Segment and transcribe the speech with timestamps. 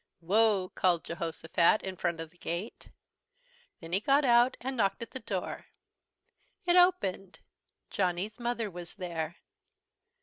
[0.19, 2.89] "Whoa!" called Jehosophat, in front of the gate.
[3.79, 5.67] Then he got out and knocked at the door.
[6.65, 7.39] It opened.
[7.91, 9.35] Johnny's Mother was there.